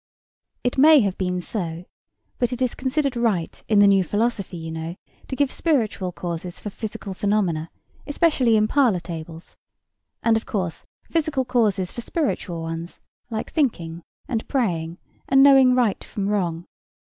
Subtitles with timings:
[0.63, 1.85] It may have been so;
[2.39, 4.95] but it is considered right in the new philosophy, you know,
[5.27, 9.55] to give spiritual causes for physical phenomena—especially in parlour tables;
[10.23, 14.97] and, of course, physical causes for spiritual ones, like thinking, and praying,
[15.29, 16.65] and knowing right from wrong.